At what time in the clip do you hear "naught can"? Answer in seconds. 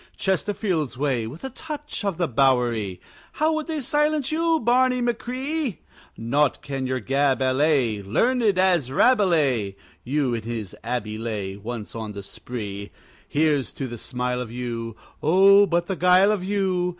6.17-6.87